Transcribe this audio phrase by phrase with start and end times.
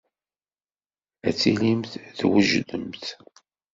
[1.27, 3.05] Ad tilimt twejdemt.